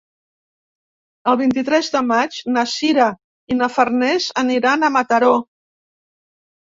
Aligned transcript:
El 1.33 1.35
vint-i-tres 1.41 1.91
de 1.97 2.01
maig 2.07 2.39
na 2.55 2.63
Sira 2.73 3.09
i 3.55 3.61
na 3.61 3.71
Farners 3.77 4.31
aniran 4.47 4.89
a 4.89 4.93
Mataró. 4.97 5.31